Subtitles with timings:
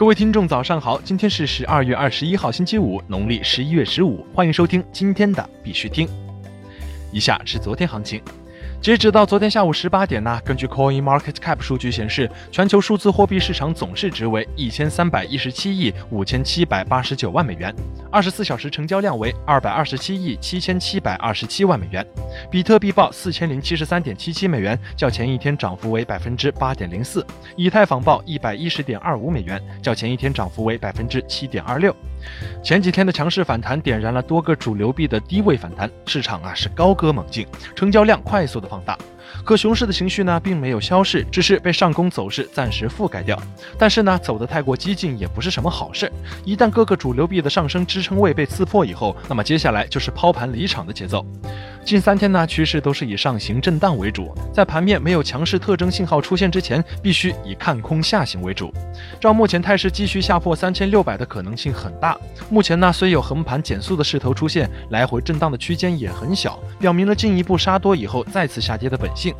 [0.00, 0.98] 各位听众，早上好！
[1.02, 4.24] 今天是十二月二十一号，星期五，农历十一月十五。
[4.32, 6.08] 欢迎收听今天的必须听。
[7.12, 8.22] 以下是昨天行情。
[8.80, 17.74] 截止到昨天下午十八点呢，根据 Coin Market Cap 数据显示，全球数字货币市场总市值为一千三百一十七亿五千七百八十九万美元，
[18.10, 22.06] 二十四小时成交量为二百二十七亿七千七百二十七万美元。
[22.50, 27.20] 比特币报四千零七十三点七七美元，较前一天涨幅为百分之八点零四；
[27.56, 31.94] 以太坊报一百一十点二五美元，较前一天涨幅为百分之七点二六。
[32.62, 38.96] 前几天的强势反弹点燃了多个主流币的低位反弹，市场啊是高歌猛进，成交量快速的放大。
[39.44, 43.40] 可熊市的情绪呢并没有消逝，只是被上攻走势暂时覆盖掉。
[43.76, 46.10] 但是呢，走的太过激进也不是什么好事。
[46.44, 51.26] 一旦各个主流币的上升支撑位被刺破以后，那么接下来就是抛盘离场的节奏。
[51.90, 58.72] 近三天呢，趋势都是以上行震荡为主，在盘面没有强势特征信号出现之前，必须以看空下行为主。
[59.20, 62.16] 照目前态势，继续下破三千六百的可能性很大。
[62.48, 69.34] 目前呢，虽有横盘减速的势头出现，来回震荡的区间也很小，表明了进一步杀多以后再次下跌的本性。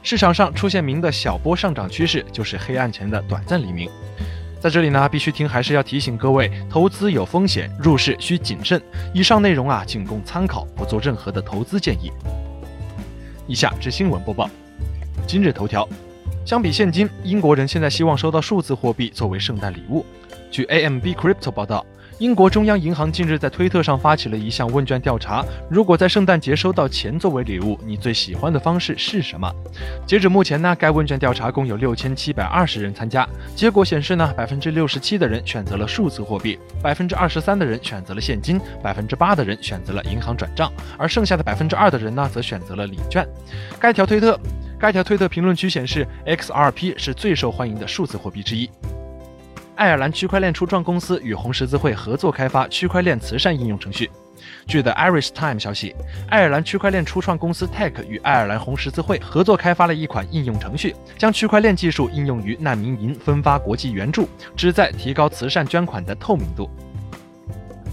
[0.00, 3.90] 市场上出现明的小波上涨趋势，就是黑暗前的短暂黎明。
[4.60, 8.82] 在这里呢，必须听还是要提醒各位，投资有风险，入市需谨慎。
[9.14, 12.10] 以上内容啊，仅供参考，不做任何的投资建议。
[13.46, 14.50] 以下是新闻播报。
[15.28, 15.88] 今日头条：
[16.44, 20.04] 相比现金，英国人现在希望收到数字货币作为圣诞礼物。
[20.50, 21.86] 据 AMB Crypto 报道。
[22.18, 29.48] 英国中央银行近日在推特上发起了一项问卷调查：如果在圣诞节收到钱作为礼物，你最喜欢的方式是什么？
[30.04, 33.24] 截止目前呢，该问卷调查共有六千七百二十人参加。
[33.54, 43.24] 结果显示呢，百分之六十七的人选择了数字货币，百分之二十三的人选择了现金，百分之八的人选择了银行转账，而剩下的百分之二的人呢，则选择了礼券。
[43.78, 44.36] 该条推特，
[44.76, 48.68] 该条推特评论区显示，XRP 是最受欢迎的数字货币之一。
[49.78, 54.10] 爱尔兰区块链初创公司与红十字会合作开发区块链慈善应用程序。
[54.66, 55.94] 据 The Irish Times 消息，
[56.28, 66.68] 爱尔兰区块链初创公司 Tech 与爱尔兰红十字会合作开发了一款应用程序，将区块链技术应用于难民营分发国际援助，旨在提高慈善捐款的透明度。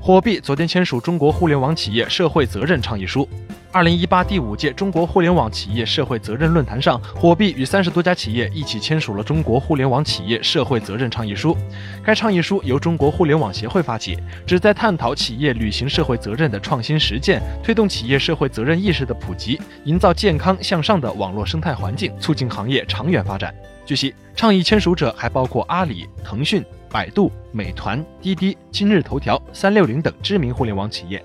[0.00, 3.28] 火币昨天签署中国互联网企业社会责任倡议书。
[3.76, 11.54] 二零一八第五届中国互联网企业社会责任论坛上，火币与三十多家企业一起签署了中国互联网企业社会责任倡议书。
[12.02, 14.16] 该倡议书由中国互联网协会发起，
[14.46, 23.54] 旨在探讨企业履行社会责任的创新实践，推动企业社会责任意识的普及，营造健康向上的网络生态环境，促进行业长远发展。
[23.84, 31.22] 据悉，倡议签署者还包括阿里、腾讯、百度、美团、滴滴、今日头条、三六零等知名互联网企业。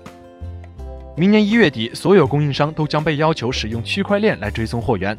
[1.14, 5.14] 明年一月底，所有供应商都将被要求使用区块链来追踪货源。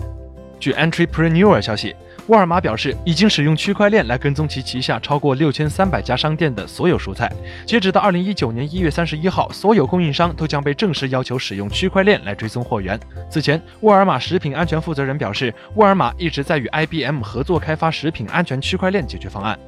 [0.60, 1.96] 据 Entrepreneur 消息，
[2.28, 7.32] 沃尔玛表示已经使用区块链来跟踪其旗下超过六千三百家商店的所有蔬菜。
[7.68, 13.00] 截止到二零一九年一月三十一号，所有供应商都将被正式要求使用区块链来追踪货源。
[13.30, 19.60] 此前，沃尔玛食品安全负责人表示，沃尔玛一直在与 IBM 合作开发食品安全区块链解决方案。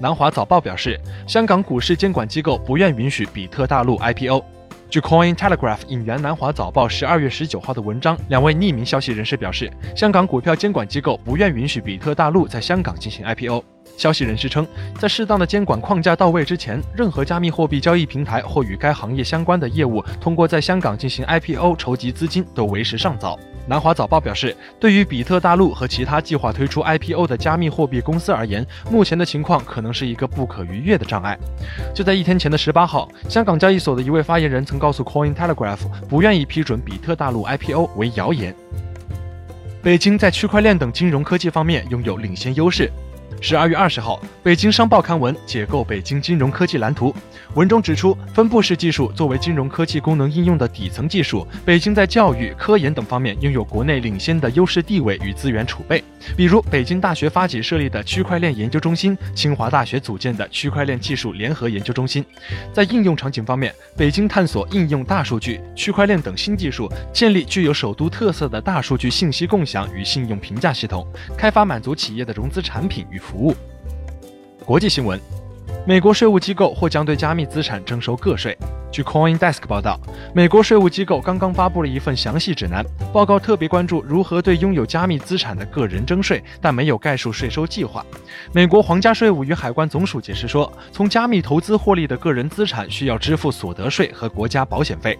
[0.00, 4.53] 南华早报表示，香港股市监管机构不愿允许比特大陆 IPO。
[4.90, 13.73] 据 Coin Telegraph 引援南华早报十二月十九号的文章，两位匿名消息人士表示，香港股票监管机构不愿允许比特大陆在香港进行 IPO。
[13.96, 14.66] 消息人士称，
[14.98, 23.38] 在适当的监管框架到位之前，任何加密货币交易平台或与该行业相关的业务，通过在香港进行 IPO 筹集资金都为时尚早。
[23.66, 31.38] 南华早报表示，对于比特大陆和其他计划推出 IPO 的加密货币公司而言，目前的情况可能是一个不可逾越的障碍。
[31.94, 38.54] 就在一天前的十八号，香港交易所的一位发言人曾告诉 Coin Telegraph，不愿意批准比特大陆 IPO 为谣言。
[39.82, 42.90] 北京在区块链等金融科技方面拥有领先优势。
[43.40, 47.14] 十二月二十号，北京商报刊文解构北京金融科技蓝图。
[47.54, 56.02] 文中指出，分布式技术作为金融科技功能应用的底层技术，北京在教育、科研等方面拥有国内领先的优势地位与资源储备。
[56.36, 62.24] 比如，北京大学发起设立的区块链研究中心，清华大学组建的区块链技术联合研究中心。
[62.72, 71.06] 在应用场景方面，北京探索应用大数据、区块链等新技术，建立具有首都特色的大数据信息共享与信用评价系统，
[71.36, 73.54] 开发满足企业的融资产品与服务。
[74.64, 75.43] 国际新闻。
[75.86, 78.56] 美国税务机构或将对加密资产征收个税。
[78.90, 80.00] 据 CoinDesk 报道，
[80.34, 82.82] 美国税务机构刚刚发布了一份详细指南，
[83.12, 88.02] 报告特别关注如何对拥有加密资产的个人征税，但没有概述税收计划。
[88.50, 95.18] 美国皇家税务与海关总署解释说，从加密投资获利的个人资产需要支付所得税和国家保险费。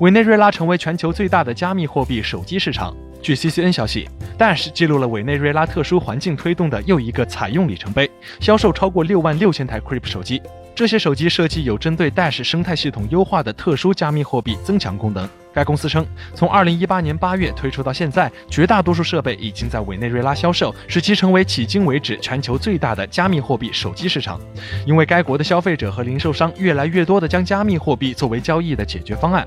[0.00, 2.94] 委内瑞拉成为全球最大的加密货币手机市场。
[3.22, 4.08] 据 CCN 消息
[4.38, 8.07] ，Dash 记录了委内瑞拉特殊环境推动的又一个采用里程碑，
[8.40, 10.40] 销售超过六万六千台 Creep 手机。
[10.74, 15.28] 这些手机设计有针对 Dash 生态系统优化的特殊加密货币增强功能。
[15.52, 24.40] 该公司称，从2018年8月推出到现在，绝大多数设备已经在委内瑞拉销售，使其成为迄今为止全球最大的加密货币手机市场。
[24.86, 29.44] 因为该国的消费者和零售商越来越多地将加密货币作为交易的解决方案。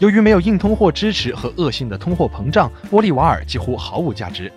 [0.00, 4.52] 由于没有硬通货支持和恶性的通货膨胀，玻利瓦尔几乎毫无价值。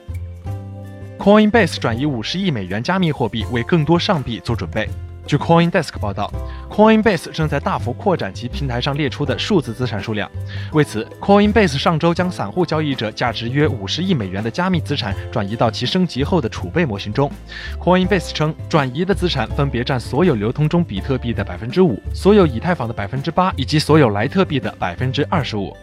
[1.20, 4.88] Coinbase 转移50亿美元加密货币，为更多上币做准备。
[5.26, 6.32] 据 CoinDesk 报道
[6.70, 10.30] ，Coinbase 正在大幅扩展其平台上列出的数字资产数量。
[10.72, 17.30] 为此，Coinbase 上周将散户交易者价值约五十亿美元的加密资产转移到其升级后的储备模型中。
[17.78, 25.76] Coinbase 称，转移的资产分别占所有流通中比特币的百分之五、所有以太坊的百分之八以及所有莱特币的百分之二十五。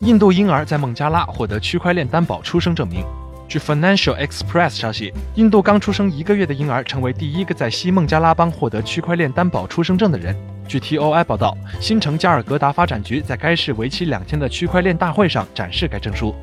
[0.00, 3.02] 印度婴儿在孟加拉获得区块链担保出生证明。
[3.48, 10.34] 据 Financial Express 消息，印度刚出生一个月的婴儿成为第一个在西孟加拉邦获得区块链担保出生证的人。
[10.66, 16.34] 据 TOI 报道，新城加尔各答发展局在该市为期两天的区块链大会上展示该证书。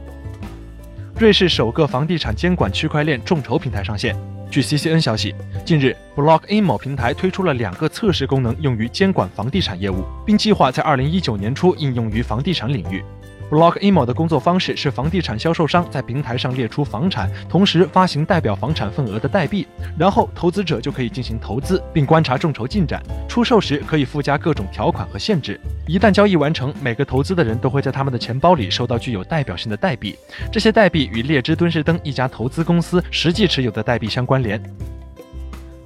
[1.19, 4.15] 瑞士首个房地产监管区块链众筹平台上线。
[4.49, 5.35] 据 CCN 消息，
[5.65, 13.03] 近日 Blockimo 平台推出了两个测试功能，用于监管房地产业务，并计划在2019年初应用于房地产领域。
[13.53, 22.99] Blockimo 的工作方式是，房地产销售商在平台上列出房产，同时发行代表房产份额的代币，然后投资者就可以进行投资，并观察众筹进展。
[23.29, 25.61] 出售时可以附加各种条款和限制。
[25.85, 30.15] 一旦交易完成，每个投资的人都会在他们的钱包里收到具有代表性的代币，
[30.51, 34.59] 这些代币与列支敦士登一家投资公司实际持有的代币相关联。